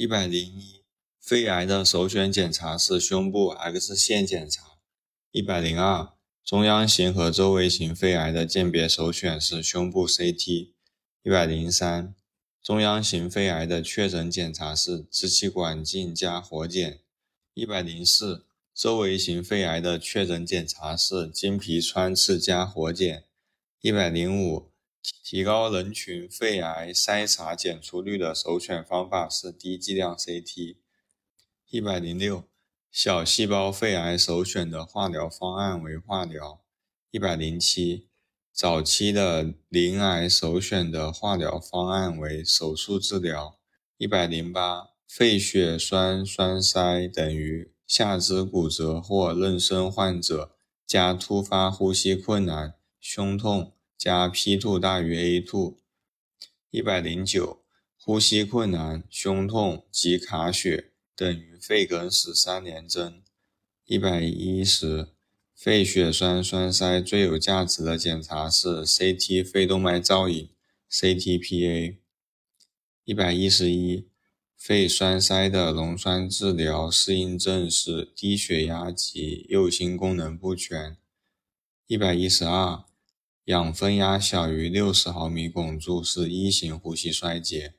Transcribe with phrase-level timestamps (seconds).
[0.00, 0.82] 一百零一，
[1.20, 4.78] 肺癌的首选检查是胸部 X 线检查。
[5.30, 10.70] 一百零二，中央型和周围型肺癌的鉴别首选是胸部 CT。
[11.22, 12.14] 一百零三，
[12.62, 17.00] 中央型肺癌的确诊检查是支气管镜加活检。
[17.52, 23.24] 一百零四，周围型肺癌的确诊检查是经皮穿刺加活检。
[23.82, 24.69] 一百零五，
[25.24, 30.76] 提高人群肺癌筛查检出率的首选方法是低剂量 CT。
[31.70, 32.44] 一百零六，
[32.90, 36.60] 小细胞肺癌首选的化疗方案为化疗。
[37.10, 38.08] 一百零七。
[38.52, 43.58] 早期的鳞癌首选的化疗方案为手术治疗。
[43.96, 55.76] 一百零八，肺血栓栓塞等于下肢骨折或妊娠患者加突发呼吸困难、胸痛加 P two 大于 A2。
[56.70, 57.62] 一百零九，
[57.98, 63.20] 呼吸困难、胸痛及卡血等于肺梗死三联征。
[63.84, 65.08] 一百一十。
[65.54, 70.48] 肺血栓栓塞最有价值的检查是 CT 肺动脉造影
[70.90, 71.98] （CTPA）。
[73.04, 74.08] 一百一十一，
[74.56, 80.96] 肺栓塞的溶栓治疗适应症是低血压及右心功能不全。
[81.86, 82.82] 一百一十二，
[83.46, 87.74] 氧分压小于六十毫米汞柱是一型呼吸衰竭。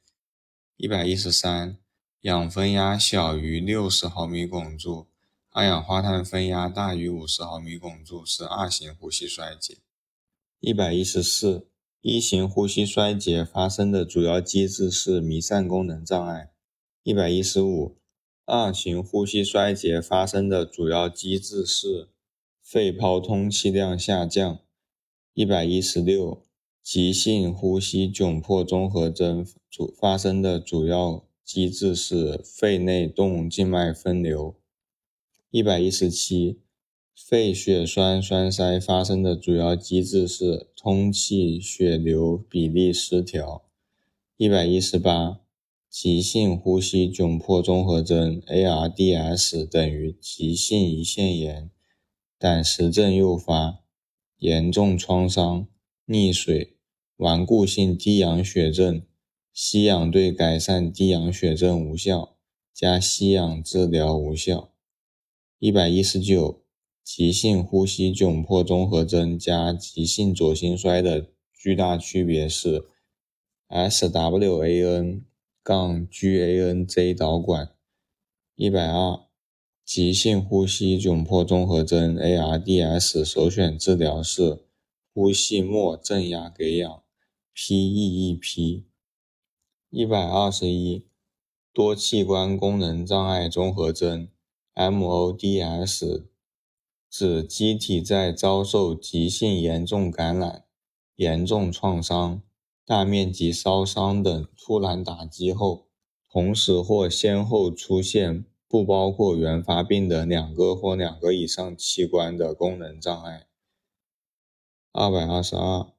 [0.76, 1.78] 一百一十三，
[2.22, 5.08] 氧分压小于六十毫米汞柱。
[5.52, 9.78] 二氧化碳分压大于五十毫米汞柱是二型呼吸衰竭。
[10.60, 11.68] 一百一十四，
[12.02, 16.50] 一型呼吸衰竭发生的主要机制是弥散功能障碍。
[17.04, 17.98] 一百一十五，
[18.46, 22.10] 二型呼吸衰竭发生的主要机制是
[22.64, 24.60] 肺泡通气量下降。
[25.34, 26.44] 一百一十六，
[26.84, 34.56] 急性呼吸窘迫综合征主发生的主要机制是肺内动静脉分流。
[35.50, 36.60] 一百一十七，
[37.16, 43.64] 肺血栓栓塞发生的主要机制是通气血流比例失调。
[44.36, 45.40] 一百一十八，
[45.90, 51.72] 急性呼吸窘迫综合征 （ARDS） 等于急性胰腺炎、
[52.38, 53.81] 胆石症诱发、
[54.42, 55.68] 严重创伤、
[56.08, 56.76] 溺水、
[57.18, 59.04] 顽固性低氧血症、
[59.54, 62.36] 吸氧对改善低氧血症无效，
[62.74, 64.74] 加吸氧治疗无效。
[65.60, 66.64] 一百一十九，
[67.04, 72.88] 急性呼吸窘迫综合征加急性左心衰的巨大区别是
[73.70, 75.22] SWAN
[75.62, 77.76] 杠 GANZ 导管。
[78.56, 79.20] 一百二，
[79.86, 84.64] 急性呼吸窘迫综合征 ARDS 首选治疗是
[85.14, 87.04] 呼吸末正压给氧
[87.56, 88.86] PEEP。
[89.90, 91.06] 一百二十一，
[91.74, 94.30] 多器官功能障碍综合征。
[94.74, 96.24] MODS
[97.10, 100.64] 指机体在遭受急性严重感染、
[101.18, 102.42] 严重创伤、
[102.86, 105.88] 大面积烧伤等突然打击后，
[106.32, 113.48] 同时或先后出现不包括原发病的两个或两个以上器官的功能障碍。
[114.94, 115.92] 二百二十二，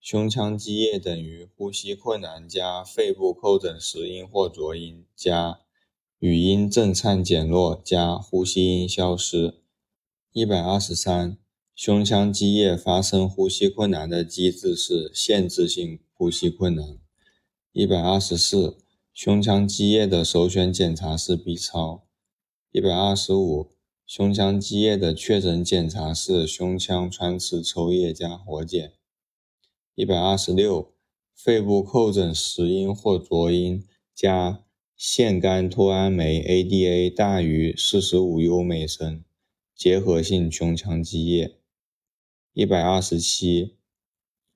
[0.00, 5.58] 胸腔积液等于呼吸困难加肺部叩诊时音或浊音加。
[6.20, 9.62] 语音震颤减弱加呼吸音消失。
[10.32, 11.36] 一百二十三，
[11.74, 16.96] 胸腔积液发生呼吸困难的机制是限制性呼吸困难。
[17.72, 18.78] 一百二十四，
[19.12, 22.06] 胸腔积液的首选检查是 B 超。
[22.72, 23.68] 一百二十五，
[24.06, 28.92] 胸腔积液的确诊检查是胸腔穿刺抽液加活检。
[29.96, 30.92] 一百二十六，
[31.34, 34.62] 肺部叩诊时音或浊音加。
[34.96, 39.24] 腺苷脱氨酶 （ADA） 大于四十五 U 每升，
[39.74, 41.56] 结核性胸腔积液。
[42.52, 43.78] 一百二十七，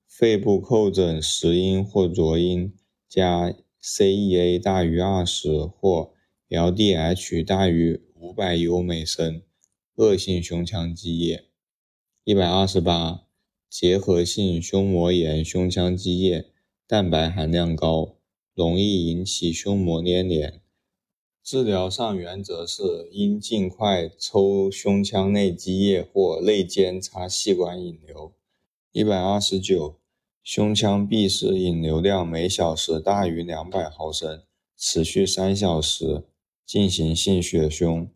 [0.07, 2.73] 肺部叩诊实音或浊音
[3.09, 6.13] 加 CEA 大于二十或
[6.47, 8.04] LDH 大于
[8.35, 9.43] 五百优每升，
[9.95, 11.45] 恶性胸腔积液。
[12.25, 13.21] 一百二十八，
[13.69, 16.47] 结核性胸膜炎胸腔积液，
[16.85, 18.17] 蛋白含量高。
[18.53, 20.61] 容易引起胸膜粘连。
[21.41, 28.33] 治疗上原则是应尽快抽胸腔内积液或内间插气管引流。
[28.91, 29.95] 一百二十九，
[30.43, 34.43] 胸腔闭室引流量每小时大于两百毫升，
[34.75, 36.25] 持续三小时，
[36.65, 38.09] 进行性血胸。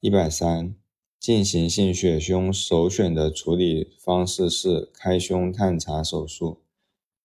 [0.00, 0.74] 一百三，
[1.18, 6.62] 进行性血胸首选的处理方式是开胸探查手术。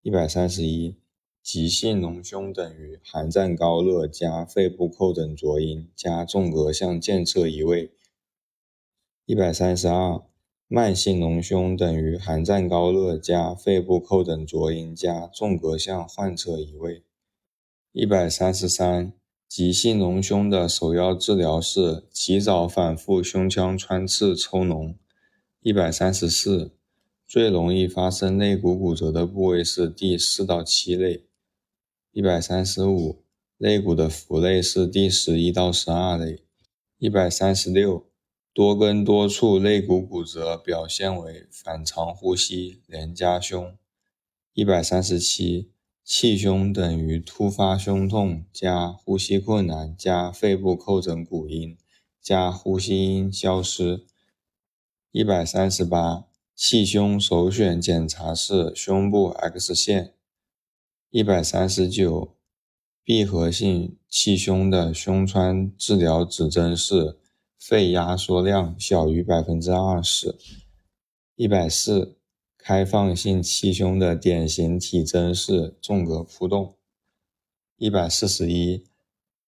[0.02, 0.96] 一百三十一。
[1.44, 7.92] 急性隆胸等于寒战高热加肺部叩诊浊音加纵隔向健侧移位。
[9.26, 10.22] 一百三十二，
[10.68, 17.04] 慢性隆胸等于寒战高热加肺部叩诊浊音加纵隔向患侧移位。
[17.92, 19.12] 一百三十三，
[19.52, 24.96] 急性隆胸的首要治疗是及早反复胸腔穿刺抽脓。
[25.60, 26.72] 一百三十四，
[27.28, 31.26] 最容易发生肋骨骨折的部位是第四到七肋。
[32.14, 33.26] 一百三十五，
[33.58, 36.46] 肋骨的腹肋是第十一到十二肋。
[36.98, 38.06] 一百三十六，
[38.54, 43.78] 多根多处肋骨骨折表现为反常呼吸、连夹胸。
[44.54, 45.72] 一百三十七，
[46.14, 51.78] 气胸等于突发胸痛加呼吸困难加肺部叩诊鼓音
[52.22, 54.06] 加呼吸音消失。
[55.14, 60.14] 一百三十八，气胸首选检查是胸部 X 线。
[61.12, 62.36] 一百三十九，
[63.06, 67.20] 闭合性气胸的胸穿治疗指征是
[67.58, 70.38] 肺压缩量小于百分之二十。
[71.38, 72.18] 一百四，
[72.64, 76.76] 开放性气胸的典型体征是纵隔扑动。
[77.78, 78.86] 一百四十一，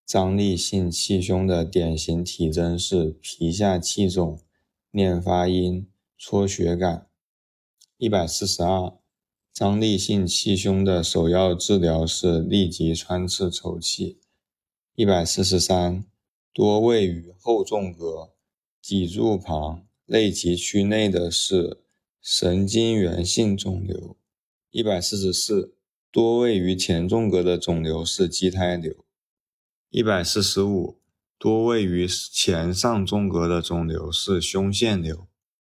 [0.04, 4.39] 张力性气胸的典型体征是皮下气肿、
[4.89, 5.88] 面发音、
[6.18, 7.07] 搓血感。
[7.98, 8.92] 一百四十二。
[9.54, 14.18] 张力性气胸的首要治疗是立即穿刺抽气。
[14.95, 16.04] 一百四十三，
[16.51, 18.31] 多位于后纵隔、
[18.81, 21.82] 脊柱旁、肋脊区内的是
[22.25, 24.16] 神经源性肿瘤。
[24.72, 25.75] 一百四十四，
[26.10, 29.04] 多位于前纵隔的肿瘤是畸胎瘤。
[29.90, 31.02] 一百四十五，
[31.38, 35.28] 多位于前上纵隔的肿瘤是胸腺瘤。